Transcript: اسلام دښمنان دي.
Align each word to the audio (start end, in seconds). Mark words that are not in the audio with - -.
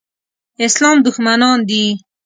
اسلام 0.65 0.97
دښمنان 1.05 1.57
دي. 1.69 1.83